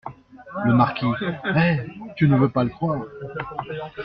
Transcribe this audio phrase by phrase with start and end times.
[0.65, 1.05] Le Marquis-
[1.55, 1.77] Eh!
[2.15, 3.03] tu ne veux pas le croire!